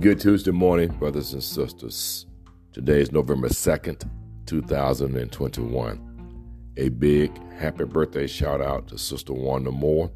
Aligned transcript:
Good 0.00 0.18
Tuesday 0.18 0.50
morning, 0.50 0.88
brothers 0.92 1.34
and 1.34 1.42
sisters. 1.42 2.24
Today 2.72 3.02
is 3.02 3.12
November 3.12 3.48
2nd, 3.48 4.08
2021. 4.46 6.72
A 6.78 6.88
big 6.88 7.52
happy 7.52 7.84
birthday 7.84 8.26
shout 8.26 8.62
out 8.62 8.88
to 8.88 8.96
Sister 8.96 9.34
Wanda 9.34 9.70
Moore. 9.70 10.10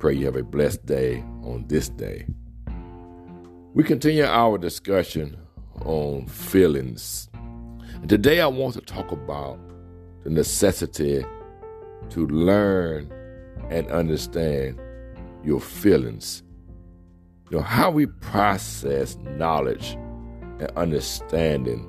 Pray 0.00 0.14
you 0.14 0.26
have 0.26 0.34
a 0.34 0.42
blessed 0.42 0.84
day 0.84 1.20
on 1.44 1.64
this 1.68 1.88
day. 1.88 2.26
We 3.72 3.84
continue 3.84 4.24
our 4.24 4.58
discussion 4.58 5.36
on 5.84 6.26
feelings. 6.26 7.30
And 7.94 8.08
today 8.08 8.40
I 8.40 8.48
want 8.48 8.74
to 8.74 8.80
talk 8.80 9.12
about 9.12 9.60
the 10.24 10.30
necessity 10.30 11.24
to 12.08 12.26
learn 12.26 13.12
and 13.70 13.88
understand 13.92 14.80
your 15.44 15.60
feelings 15.60 16.42
you 17.50 17.56
know, 17.56 17.64
how 17.64 17.90
we 17.90 18.06
process 18.06 19.16
knowledge 19.16 19.92
and 20.60 20.70
understanding 20.76 21.86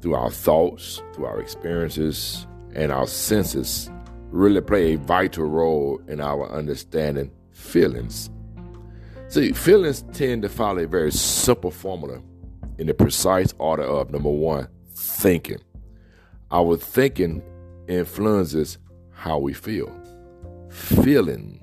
through 0.00 0.14
our 0.14 0.30
thoughts, 0.30 1.00
through 1.14 1.26
our 1.26 1.40
experiences, 1.40 2.46
and 2.74 2.90
our 2.90 3.06
senses 3.06 3.88
really 4.30 4.60
play 4.60 4.94
a 4.94 4.98
vital 4.98 5.44
role 5.44 6.00
in 6.08 6.20
our 6.20 6.50
understanding 6.50 7.30
feelings. 7.52 8.30
See, 9.28 9.52
feelings 9.52 10.04
tend 10.12 10.42
to 10.42 10.48
follow 10.48 10.82
a 10.82 10.86
very 10.88 11.12
simple 11.12 11.70
formula 11.70 12.20
in 12.78 12.88
the 12.88 12.94
precise 12.94 13.54
order 13.58 13.84
of 13.84 14.10
number 14.10 14.28
one, 14.28 14.68
thinking. 14.94 15.60
Our 16.50 16.76
thinking 16.76 17.42
influences 17.86 18.78
how 19.12 19.38
we 19.38 19.54
feel. 19.54 19.92
Feeling 20.68 21.60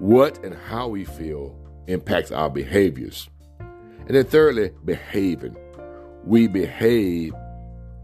what 0.00 0.44
and 0.44 0.54
how 0.54 0.88
we 0.88 1.04
feel 1.04 1.56
impacts 1.86 2.32
our 2.32 2.50
behaviors. 2.50 3.28
And 3.60 4.10
then, 4.14 4.24
thirdly, 4.24 4.72
behaving. 4.84 5.56
We 6.24 6.48
behave 6.48 7.34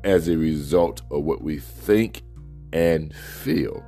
as 0.05 0.29
a 0.29 0.37
result 0.37 1.03
of 1.11 1.25
what 1.25 1.43
we 1.43 1.59
think 1.59 2.23
and 2.73 3.15
feel. 3.15 3.85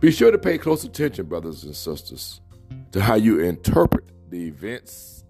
Be 0.00 0.10
sure 0.10 0.30
to 0.30 0.38
pay 0.38 0.58
close 0.58 0.84
attention, 0.84 1.26
brothers 1.26 1.64
and 1.64 1.74
sisters, 1.74 2.40
to 2.92 3.00
how 3.00 3.14
you 3.14 3.40
interpret 3.40 4.04
the 4.30 4.46
events 4.46 5.24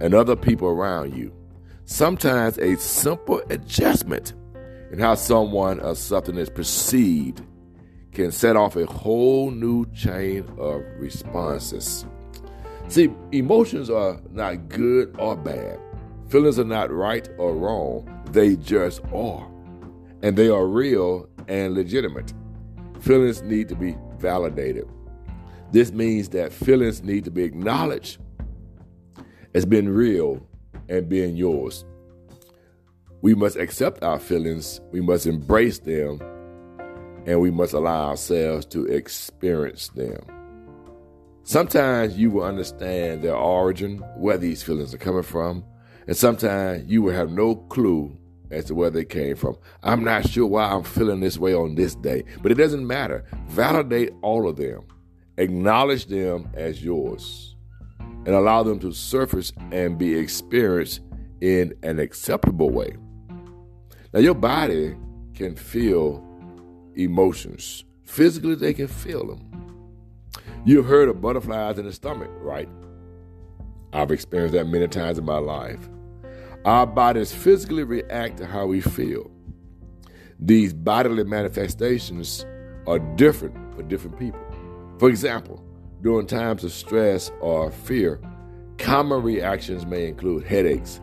and 0.00 0.14
other 0.14 0.34
people 0.36 0.68
around 0.68 1.14
you. 1.14 1.32
Sometimes 1.84 2.58
a 2.58 2.76
simple 2.76 3.42
adjustment 3.50 4.32
in 4.90 4.98
how 4.98 5.14
someone 5.14 5.80
or 5.80 5.94
something 5.94 6.36
is 6.36 6.48
perceived 6.48 7.42
can 8.12 8.32
set 8.32 8.56
off 8.56 8.76
a 8.76 8.86
whole 8.86 9.50
new 9.50 9.84
chain 9.92 10.44
of 10.58 10.82
responses. 10.98 12.06
See, 12.88 13.10
emotions 13.32 13.90
are 13.90 14.20
not 14.30 14.68
good 14.68 15.14
or 15.18 15.36
bad. 15.36 15.80
Feelings 16.28 16.58
are 16.58 16.64
not 16.64 16.90
right 16.90 17.28
or 17.38 17.54
wrong. 17.54 18.08
They 18.30 18.56
just 18.56 19.02
are. 19.12 19.48
And 20.22 20.36
they 20.36 20.48
are 20.48 20.66
real 20.66 21.28
and 21.48 21.74
legitimate. 21.74 22.32
Feelings 23.00 23.42
need 23.42 23.68
to 23.68 23.74
be 23.74 23.96
validated. 24.18 24.88
This 25.72 25.92
means 25.92 26.28
that 26.30 26.52
feelings 26.52 27.02
need 27.02 27.24
to 27.24 27.30
be 27.30 27.42
acknowledged 27.42 28.18
as 29.54 29.66
being 29.66 29.88
real 29.88 30.46
and 30.88 31.08
being 31.08 31.36
yours. 31.36 31.84
We 33.22 33.34
must 33.34 33.56
accept 33.56 34.02
our 34.02 34.18
feelings, 34.18 34.80
we 34.92 35.00
must 35.00 35.26
embrace 35.26 35.78
them, 35.78 36.20
and 37.26 37.40
we 37.40 37.50
must 37.50 37.72
allow 37.72 38.10
ourselves 38.10 38.66
to 38.66 38.84
experience 38.86 39.88
them. 39.88 40.20
Sometimes 41.46 42.16
you 42.16 42.30
will 42.30 42.44
understand 42.44 43.22
their 43.22 43.36
origin, 43.36 43.98
where 44.16 44.38
these 44.38 44.62
feelings 44.62 44.94
are 44.94 44.98
coming 44.98 45.22
from, 45.22 45.62
and 46.06 46.16
sometimes 46.16 46.84
you 46.86 47.02
will 47.02 47.12
have 47.12 47.30
no 47.30 47.54
clue 47.54 48.16
as 48.50 48.64
to 48.64 48.74
where 48.74 48.88
they 48.88 49.04
came 49.04 49.36
from. 49.36 49.58
I'm 49.82 50.02
not 50.02 50.26
sure 50.26 50.46
why 50.46 50.64
I'm 50.64 50.82
feeling 50.82 51.20
this 51.20 51.36
way 51.36 51.54
on 51.54 51.74
this 51.74 51.94
day, 51.96 52.24
but 52.42 52.50
it 52.50 52.54
doesn't 52.54 52.86
matter. 52.86 53.26
Validate 53.48 54.12
all 54.22 54.48
of 54.48 54.56
them, 54.56 54.86
acknowledge 55.36 56.06
them 56.06 56.48
as 56.54 56.82
yours, 56.82 57.56
and 57.98 58.28
allow 58.28 58.62
them 58.62 58.78
to 58.78 58.92
surface 58.92 59.52
and 59.70 59.98
be 59.98 60.14
experienced 60.14 61.00
in 61.42 61.74
an 61.82 61.98
acceptable 61.98 62.70
way. 62.70 62.96
Now, 64.14 64.20
your 64.20 64.34
body 64.34 64.96
can 65.34 65.56
feel 65.56 66.24
emotions, 66.94 67.84
physically, 68.04 68.54
they 68.54 68.72
can 68.72 68.88
feel 68.88 69.26
them. 69.26 69.63
You've 70.66 70.86
heard 70.86 71.10
of 71.10 71.20
butterflies 71.20 71.78
in 71.78 71.84
the 71.84 71.92
stomach, 71.92 72.30
right? 72.40 72.70
I've 73.92 74.10
experienced 74.10 74.54
that 74.54 74.66
many 74.66 74.88
times 74.88 75.18
in 75.18 75.24
my 75.26 75.36
life. 75.36 75.90
Our 76.64 76.86
bodies 76.86 77.34
physically 77.34 77.84
react 77.84 78.38
to 78.38 78.46
how 78.46 78.64
we 78.64 78.80
feel. 78.80 79.30
These 80.40 80.72
bodily 80.72 81.24
manifestations 81.24 82.46
are 82.86 82.98
different 82.98 83.54
for 83.76 83.82
different 83.82 84.18
people. 84.18 84.40
For 84.98 85.10
example, 85.10 85.62
during 86.00 86.26
times 86.26 86.64
of 86.64 86.72
stress 86.72 87.30
or 87.42 87.70
fear, 87.70 88.18
common 88.78 89.22
reactions 89.22 89.84
may 89.84 90.08
include 90.08 90.44
headaches, 90.44 90.98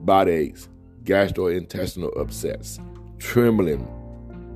body 0.00 0.32
aches, 0.32 0.70
gastrointestinal 1.04 2.18
upsets, 2.18 2.80
trembling, 3.18 3.86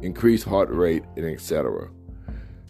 increased 0.01 0.45
heart 0.45 0.71
rate, 0.71 1.05
and 1.17 1.27
etc. 1.27 1.91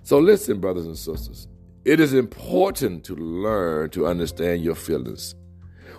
So 0.03 0.19
listen, 0.19 0.59
brothers 0.59 0.87
and 0.87 0.99
sisters, 0.99 1.47
it 1.85 2.01
is 2.01 2.13
important 2.13 3.05
to 3.05 3.17
learn 3.17 3.91
to 3.91 4.07
understand 4.07 4.63
your 4.63 4.75
feelings. 4.75 5.35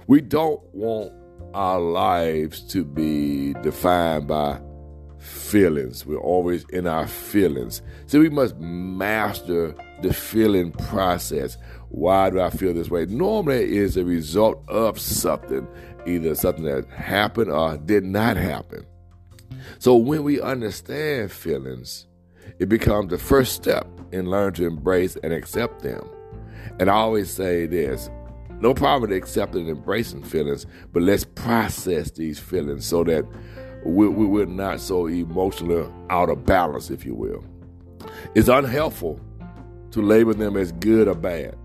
We 0.07 0.21
don't 0.21 0.61
want 0.73 1.13
our 1.53 1.79
lives 1.79 2.61
to 2.67 2.83
be 2.83 3.53
defined 3.61 4.27
by 4.27 4.59
feelings. 5.17 6.05
We're 6.05 6.19
always 6.19 6.65
in 6.69 6.87
our 6.87 7.07
feelings. 7.07 7.81
So 8.07 8.19
we 8.19 8.29
must 8.29 8.57
master 8.57 9.75
the 10.01 10.13
feeling 10.13 10.71
process. 10.71 11.57
Why 11.89 12.29
do 12.29 12.39
I 12.39 12.49
feel 12.49 12.73
this 12.73 12.89
way? 12.89 13.05
Normally, 13.05 13.63
it 13.63 13.71
is 13.71 13.97
a 13.97 14.05
result 14.05 14.63
of 14.67 14.99
something, 14.99 15.67
either 16.05 16.35
something 16.35 16.65
that 16.65 16.87
happened 16.89 17.51
or 17.51 17.77
did 17.77 18.03
not 18.03 18.37
happen. 18.37 18.85
So 19.79 19.95
when 19.95 20.23
we 20.23 20.41
understand 20.41 21.31
feelings, 21.31 22.07
it 22.59 22.69
becomes 22.69 23.09
the 23.09 23.17
first 23.17 23.53
step 23.53 23.87
in 24.11 24.29
learning 24.29 24.53
to 24.53 24.67
embrace 24.67 25.15
and 25.23 25.33
accept 25.33 25.81
them. 25.81 26.07
And 26.79 26.89
I 26.89 26.93
always 26.93 27.31
say 27.31 27.65
this 27.65 28.09
no 28.61 28.75
problem 28.75 29.09
with 29.09 29.17
accepting 29.17 29.67
and 29.67 29.77
embracing 29.77 30.23
feelings, 30.23 30.67
but 30.93 31.01
let's 31.01 31.23
process 31.23 32.11
these 32.11 32.37
feelings 32.37 32.85
so 32.85 33.03
that 33.05 33.25
we, 33.83 34.07
we, 34.07 34.25
we're 34.27 34.45
not 34.45 34.79
so 34.79 35.07
emotionally 35.07 35.91
out 36.11 36.29
of 36.29 36.45
balance, 36.45 36.91
if 36.91 37.03
you 37.03 37.15
will. 37.15 37.43
It's 38.35 38.49
unhelpful 38.49 39.19
to 39.91 40.01
label 40.01 40.35
them 40.35 40.55
as 40.57 40.71
good 40.73 41.07
or 41.07 41.15
bad, 41.15 41.57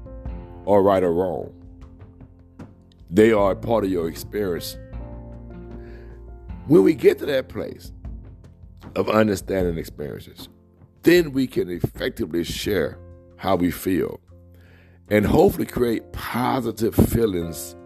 or 0.65 0.83
right 0.83 1.03
or 1.03 1.13
wrong. 1.13 1.53
They 3.11 3.31
are 3.31 3.53
a 3.53 3.57
part 3.57 3.85
of 3.85 3.91
your 3.91 4.09
experience. 4.09 4.79
When 6.67 6.83
we 6.83 6.95
get 6.95 7.19
to 7.19 7.27
that 7.27 7.49
place 7.49 7.93
of 8.97 9.11
understanding 9.11 9.77
experiences, 9.77 10.49
then 11.07 11.33
we 11.33 11.47
can 11.47 11.71
effectively 11.71 12.43
share 12.43 12.99
how 13.37 13.55
we 13.55 13.71
feel 13.71 14.19
and 15.09 15.25
hopefully 15.25 15.65
create 15.65 16.13
positive 16.13 16.97
feelings 16.97 17.77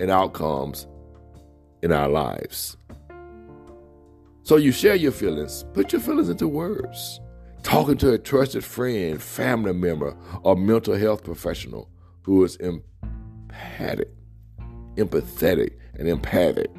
and 0.00 0.10
outcomes 0.10 0.88
in 1.82 1.92
our 1.92 2.08
lives. 2.08 2.76
So 4.42 4.56
you 4.56 4.72
share 4.72 4.96
your 4.96 5.12
feelings, 5.12 5.64
put 5.74 5.92
your 5.92 6.00
feelings 6.00 6.28
into 6.28 6.48
words. 6.48 7.20
Talking 7.62 7.98
to 7.98 8.12
a 8.12 8.18
trusted 8.18 8.64
friend, 8.64 9.22
family 9.22 9.72
member, 9.72 10.16
or 10.42 10.56
mental 10.56 10.96
health 10.96 11.22
professional 11.22 11.88
who 12.22 12.42
is 12.44 12.56
empathic, 12.56 14.08
empathetic, 14.96 15.74
and 15.94 16.08
empathic, 16.08 16.70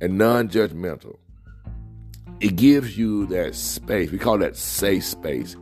and 0.00 0.18
non 0.18 0.48
judgmental 0.48 1.18
it 2.40 2.56
gives 2.56 2.96
you 2.98 3.26
that 3.26 3.54
space. 3.54 4.10
We 4.10 4.18
call 4.18 4.38
that 4.38 4.56
safe 4.56 5.04
space. 5.04 5.56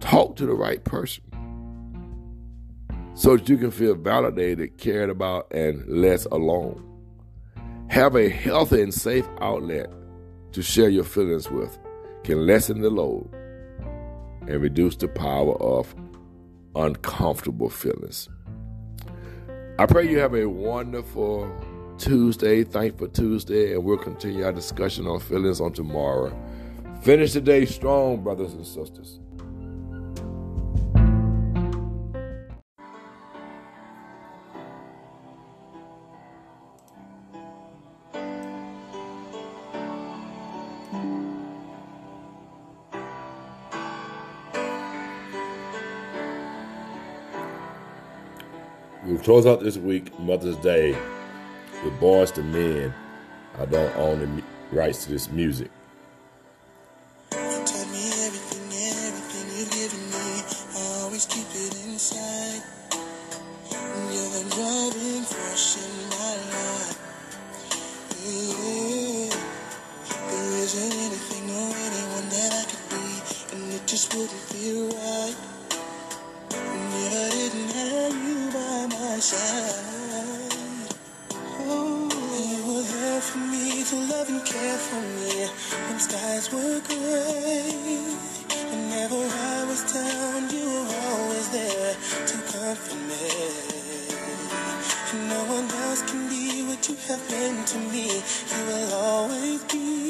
Talk 0.00 0.36
to 0.36 0.46
the 0.46 0.54
right 0.54 0.82
person 0.84 1.24
so 3.14 3.36
that 3.36 3.48
you 3.48 3.56
can 3.56 3.70
feel 3.70 3.94
validated, 3.94 4.76
cared 4.76 5.08
about, 5.08 5.52
and 5.52 5.86
less 5.86 6.26
alone. 6.26 6.82
Have 7.88 8.16
a 8.16 8.28
healthy 8.28 8.82
and 8.82 8.92
safe 8.92 9.28
outlet 9.40 9.90
to 10.52 10.62
share 10.62 10.88
your 10.88 11.04
feelings 11.04 11.50
with 11.50 11.78
can 12.24 12.46
lessen 12.46 12.80
the 12.80 12.90
load 12.90 13.28
and 14.48 14.60
reduce 14.62 14.96
the 14.96 15.08
power 15.08 15.54
of 15.62 15.94
uncomfortable 16.74 17.68
feelings. 17.68 18.28
I 19.78 19.86
pray 19.86 20.08
you 20.08 20.18
have 20.18 20.34
a 20.34 20.46
wonderful 20.46 21.50
Tuesday. 21.98 22.64
Thankful 22.64 23.08
Tuesday, 23.08 23.74
and 23.74 23.84
we'll 23.84 23.96
continue 23.96 24.44
our 24.44 24.52
discussion 24.52 25.06
on 25.06 25.20
feelings 25.20 25.60
on 25.60 25.72
tomorrow. 25.72 26.36
Finish 27.02 27.32
the 27.34 27.40
day 27.40 27.64
strong, 27.64 28.22
brothers 28.22 28.54
and 28.54 28.66
sisters. 28.66 29.20
We 49.06 49.18
close 49.18 49.44
out 49.44 49.60
this 49.60 49.76
week, 49.76 50.18
Mother's 50.18 50.56
Day 50.56 50.96
with 51.84 52.00
Boyz 52.00 52.36
II 52.36 52.44
Men. 52.44 52.94
I 53.58 53.66
don't 53.66 53.94
own 53.96 54.18
the 54.20 54.42
rights 54.76 55.04
to 55.04 55.12
this 55.12 55.30
music. 55.30 55.70
love 84.24 84.30
and 84.30 84.44
care 84.44 84.78
for 84.78 85.00
me 85.00 85.46
when 85.88 85.98
skies 85.98 86.52
were 86.52 86.80
gray. 86.80 88.00
Whenever 88.70 89.16
I 89.16 89.64
was 89.68 89.82
down, 89.92 90.50
you 90.50 90.64
were 90.64 90.94
always 91.08 91.48
there 91.50 91.94
to 92.26 92.36
comfort 92.52 93.00
me. 93.08 93.26
And 95.12 95.28
no 95.28 95.44
one 95.44 95.70
else 95.82 96.02
can 96.10 96.28
be 96.28 96.62
what 96.62 96.88
you 96.88 96.96
have 97.08 97.28
been 97.28 97.64
to 97.64 97.78
me. 97.78 98.22
You 98.52 98.66
will 98.66 98.94
always 98.94 99.64
be. 99.64 100.03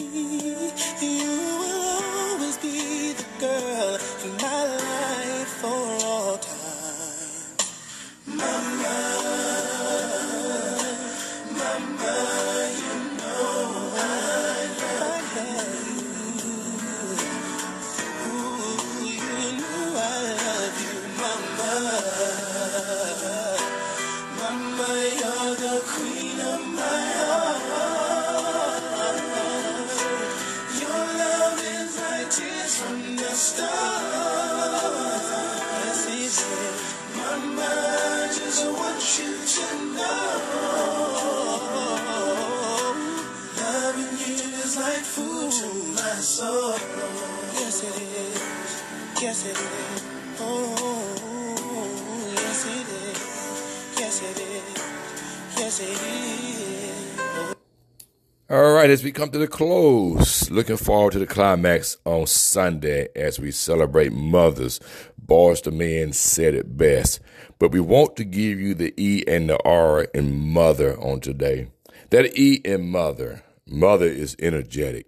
All 58.49 58.73
right, 58.73 58.89
as 58.89 59.05
we 59.05 59.13
come 59.13 59.29
to 59.33 59.39
the 59.39 59.47
close, 59.47 60.51
looking 60.51 60.79
forward 60.79 61.13
to 61.13 61.19
the 61.19 61.27
climax 61.27 61.99
on 62.07 62.27
Sunday 62.27 63.09
as 63.15 63.39
we 63.39 63.51
celebrate 63.51 64.11
mothers. 64.11 64.81
Boyz 65.23 65.67
II 65.67 65.77
Men 65.77 66.15
said 66.15 66.55
it 66.55 66.79
best. 66.79 67.21
But 67.59 67.73
we 67.73 67.81
want 67.81 68.17
to 68.17 68.25
give 68.25 68.59
you 68.59 68.73
the 68.73 68.95
E 68.97 69.25
and 69.29 69.51
the 69.51 69.63
R 69.63 70.05
in 70.15 70.41
mother 70.41 70.99
on 70.99 71.21
today. 71.21 71.69
That 72.09 72.35
E 72.39 72.63
in 72.65 72.89
mother, 72.89 73.43
mother 73.67 74.07
is 74.07 74.37
energetic. 74.39 75.07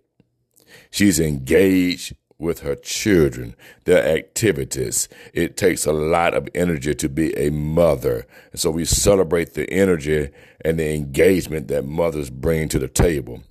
She's 0.90 1.20
engaged 1.20 2.14
with 2.38 2.60
her 2.60 2.74
children, 2.74 3.54
their 3.84 4.06
activities. 4.06 5.08
It 5.32 5.56
takes 5.56 5.86
a 5.86 5.92
lot 5.92 6.34
of 6.34 6.48
energy 6.54 6.94
to 6.94 7.08
be 7.08 7.36
a 7.36 7.50
mother. 7.50 8.26
And 8.52 8.60
so 8.60 8.70
we 8.70 8.84
celebrate 8.84 9.54
the 9.54 9.68
energy 9.70 10.30
and 10.64 10.78
the 10.78 10.94
engagement 10.94 11.68
that 11.68 11.86
mothers 11.86 12.30
bring 12.30 12.68
to 12.68 12.78
the 12.78 12.88
table. 12.88 13.42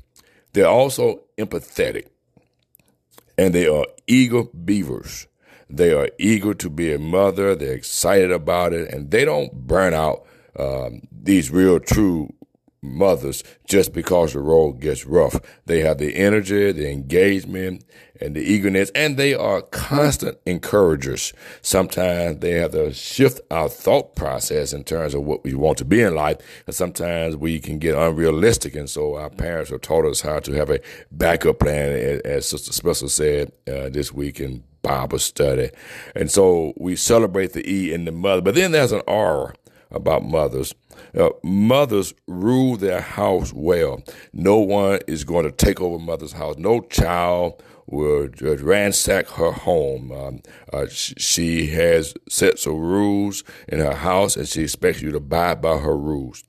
They're 0.54 0.68
also 0.68 1.22
empathetic 1.38 2.08
and 3.38 3.54
they 3.54 3.68
are 3.68 3.86
eager 4.08 4.44
beavers. 4.44 5.28
They 5.70 5.94
are 5.94 6.10
eager 6.20 6.54
to 6.54 6.70
be 6.70 6.94
a 6.94 7.00
mother. 7.00 7.56
They're 7.56 7.74
excited 7.74 8.32
about 8.32 8.74
it 8.74 8.94
and 8.94 9.10
they 9.10 9.26
don't 9.26 9.52
burn 9.54 9.94
out 9.94 10.26
um, 10.58 11.02
these 11.12 11.52
real 11.52 11.80
true 11.80 12.34
mothers 12.86 13.44
just 13.68 13.94
because 13.94 14.34
the 14.34 14.40
road 14.40 14.80
gets 14.80 15.06
rough. 15.06 15.40
They 15.66 15.82
have 15.82 15.98
the 15.98 16.16
energy, 16.16 16.72
the 16.72 16.90
engagement, 16.90 17.84
and 18.22 18.36
the 18.36 18.42
eagerness, 18.42 18.92
and 18.96 19.18
they 19.18 19.34
are 19.34 19.62
constant 19.62 20.38
encouragers. 20.46 21.34
Sometimes 21.62 22.40
they 22.40 22.52
have 22.52 22.72
to 22.72 22.94
shift 22.94 23.42
our 23.52 23.68
thought 23.68 24.16
process 24.16 24.74
in 24.74 24.84
terms 24.84 25.14
of 25.14 25.24
what 25.24 25.44
we 25.44 25.54
want 25.54 25.78
to 25.80 25.86
be 25.86 26.02
in 26.02 26.16
life, 26.16 26.38
and 26.66 26.76
sometimes 26.76 27.36
we 27.36 27.60
can 27.60 27.78
get 27.80 27.96
unrealistic. 27.96 28.76
And 28.76 28.90
so 28.90 29.16
our 29.16 29.30
parents 29.30 29.70
have 29.72 29.82
taught 29.82 30.06
us 30.06 30.22
how 30.22 30.40
to 30.40 30.54
have 30.54 30.70
a 30.70 30.80
backup 31.12 31.60
plan, 31.60 32.22
as 32.24 32.48
Sister 32.48 32.72
Spencer 32.72 33.10
said 33.10 33.52
uh, 33.68 33.90
this 33.90 34.14
week 34.14 34.40
in 34.40 34.64
Bible 34.82 35.20
study. 35.20 35.72
And 36.16 36.32
so 36.32 36.74
we 36.78 36.96
celebrate 36.96 37.54
the 37.54 37.70
E 37.70 37.94
in 37.94 38.06
the 38.06 38.12
mother, 38.12 38.42
but 38.42 38.56
then 38.56 38.72
there's 38.72 38.92
an 38.92 39.02
R 39.08 39.56
about 39.92 40.24
mothers. 40.24 40.74
Uh, 41.18 41.30
mothers 41.44 42.14
rule 42.28 42.78
their 42.78 43.02
house 43.02 43.54
well. 43.54 44.02
No 44.34 44.58
one 44.58 45.00
is 45.08 45.24
going 45.24 45.46
to 45.46 45.52
take 45.52 45.82
over 45.82 46.00
mother's 46.00 46.34
house. 46.34 46.56
No 46.58 46.82
child 46.82 47.62
will 47.88 48.30
ransack 48.40 49.28
her 49.28 49.52
home. 49.52 50.12
Um, 50.12 50.42
uh, 50.74 50.88
she 50.90 51.68
has 51.68 52.14
sets 52.30 52.66
of 52.66 52.74
rules 52.74 53.44
in 53.68 53.80
her 53.80 53.94
house, 53.94 54.36
and 54.36 54.48
she 54.48 54.64
expects 54.64 55.02
you 55.02 55.12
to 55.12 55.18
abide 55.18 55.62
by 55.62 55.78
her 55.78 55.98
rules. 55.98 56.44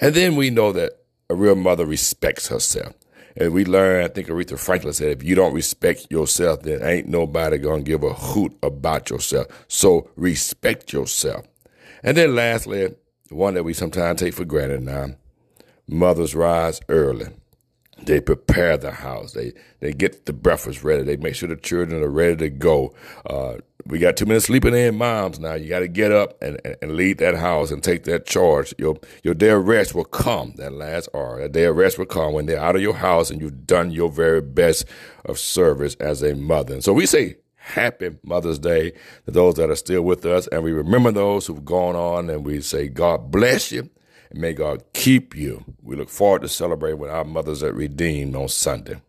And 0.00 0.14
then 0.14 0.36
we 0.36 0.50
know 0.50 0.72
that 0.72 0.92
a 1.28 1.34
real 1.34 1.56
mother 1.56 1.84
respects 1.84 2.48
herself. 2.48 2.94
And 3.36 3.52
we 3.52 3.64
learn, 3.64 4.04
I 4.04 4.08
think 4.08 4.28
Aretha 4.28 4.58
Franklin 4.58 4.92
said, 4.92 5.10
if 5.10 5.22
you 5.22 5.34
don't 5.34 5.54
respect 5.54 6.08
yourself, 6.10 6.62
then 6.62 6.82
ain't 6.82 7.08
nobody 7.08 7.58
gonna 7.58 7.82
give 7.82 8.02
a 8.02 8.12
hoot 8.12 8.56
about 8.62 9.10
yourself. 9.10 9.46
So 9.68 10.10
respect 10.16 10.92
yourself. 10.92 11.46
And 12.02 12.16
then 12.16 12.34
lastly, 12.34 12.94
one 13.30 13.54
that 13.54 13.64
we 13.64 13.74
sometimes 13.74 14.20
take 14.20 14.34
for 14.34 14.44
granted 14.44 14.82
now, 14.82 15.08
mothers 15.86 16.34
rise 16.34 16.80
early. 16.88 17.28
They 18.04 18.20
prepare 18.20 18.76
the 18.76 18.92
house. 18.92 19.32
They 19.32 19.52
they 19.80 19.92
get 19.92 20.26
the 20.26 20.32
breakfast 20.32 20.84
ready. 20.84 21.02
They 21.02 21.16
make 21.16 21.34
sure 21.34 21.48
the 21.48 21.56
children 21.56 22.02
are 22.02 22.08
ready 22.08 22.36
to 22.36 22.50
go. 22.50 22.94
Uh, 23.26 23.54
we 23.86 23.98
got 23.98 24.16
too 24.16 24.26
many 24.26 24.38
sleeping 24.38 24.74
in 24.74 24.96
moms 24.96 25.40
now. 25.40 25.54
You 25.54 25.68
got 25.68 25.80
to 25.80 25.88
get 25.88 26.12
up 26.12 26.40
and, 26.42 26.60
and, 26.64 26.76
and, 26.82 26.96
lead 26.96 27.18
that 27.18 27.34
house 27.34 27.70
and 27.70 27.82
take 27.82 28.04
that 28.04 28.26
charge. 28.26 28.72
Your 28.78 28.98
your 29.24 29.34
day 29.34 29.48
of 29.48 29.66
rest 29.66 29.94
will 29.94 30.04
come. 30.04 30.52
That 30.56 30.72
last 30.72 31.08
hour, 31.12 31.40
that 31.40 31.52
day 31.52 31.64
of 31.64 31.76
rest 31.76 31.98
will 31.98 32.06
come 32.06 32.34
when 32.34 32.46
they're 32.46 32.60
out 32.60 32.76
of 32.76 32.82
your 32.82 32.94
house 32.94 33.30
and 33.30 33.40
you've 33.40 33.66
done 33.66 33.90
your 33.90 34.10
very 34.10 34.42
best 34.42 34.84
of 35.24 35.38
service 35.38 35.96
as 35.96 36.22
a 36.22 36.36
mother. 36.36 36.74
And 36.74 36.84
so 36.84 36.92
we 36.92 37.06
say 37.06 37.36
happy 37.68 38.16
Mother's 38.22 38.58
Day 38.58 38.92
to 39.24 39.30
those 39.30 39.54
that 39.54 39.70
are 39.70 39.76
still 39.76 40.02
with 40.02 40.24
us, 40.26 40.46
and 40.48 40.62
we 40.62 40.72
remember 40.72 41.12
those 41.12 41.46
who've 41.46 41.64
gone 41.64 41.96
on, 41.96 42.30
and 42.30 42.44
we 42.44 42.60
say 42.60 42.88
God 42.88 43.30
bless 43.30 43.70
you 43.72 43.90
and 44.30 44.40
may 44.40 44.52
God 44.52 44.84
keep 44.92 45.34
you. 45.36 45.64
We 45.82 45.96
look 45.96 46.08
forward 46.08 46.42
to 46.42 46.48
celebrating 46.48 46.98
with 46.98 47.10
our 47.10 47.24
mothers 47.24 47.62
at 47.62 47.74
Redeemed 47.74 48.36
on 48.36 48.48
Sunday. 48.48 49.00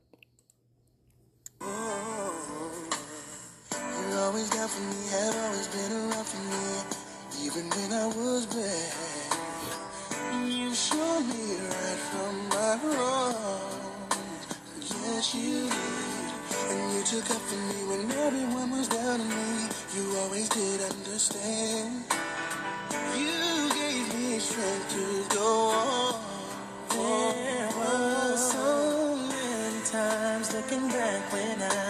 you 15.36 15.69
did. 17.12 17.26
You 17.26 17.40
for 17.40 17.56
me 17.56 17.88
when 17.90 18.12
everyone 18.12 18.72
was 18.72 18.88
down 18.88 19.22
on 19.22 19.30
me. 19.30 19.70
You 19.96 20.18
always 20.20 20.48
did 20.50 20.82
understand. 20.82 22.04
You 23.18 23.70
gave 23.74 24.14
me 24.16 24.40
strength 24.40 24.90
to 24.94 25.36
go 25.36 25.70
on. 25.70 26.22
There 26.90 27.70
was 27.78 28.52
so 28.52 29.16
many 29.16 29.82
times 29.86 30.54
looking 30.54 30.88
back 30.90 31.34
when 31.34 31.62
I 31.62 31.89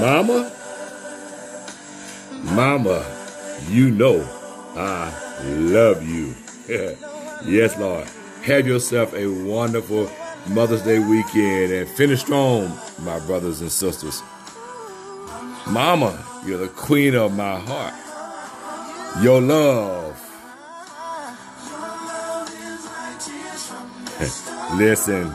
Mama, 0.00 0.52
Mama, 2.54 3.04
you 3.68 3.90
know 3.90 4.26
I 4.76 5.12
love 5.44 6.06
you. 6.06 6.34
yes, 7.44 7.76
Lord. 7.78 8.06
Have 8.42 8.66
yourself 8.66 9.12
a 9.14 9.26
wonderful 9.26 10.10
Mother's 10.48 10.82
Day 10.82 10.98
weekend 10.98 11.72
and 11.72 11.88
finish 11.88 12.20
strong, 12.20 12.78
my 13.00 13.18
brothers 13.20 13.60
and 13.60 13.72
sisters. 13.72 14.22
Mama, 15.68 16.24
you're 16.46 16.58
the 16.58 16.68
queen 16.68 17.14
of 17.14 17.36
my 17.36 17.58
heart. 17.58 17.94
Your 19.22 19.40
love. 19.40 20.14
Listen, 24.78 25.32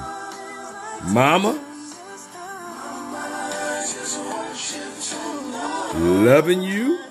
Mama, 1.12 1.60
loving 6.04 6.62
you 6.62 7.03